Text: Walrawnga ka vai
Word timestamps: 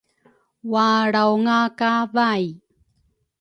Walrawnga 0.71 1.59
ka 1.79 1.91
vai 2.15 2.45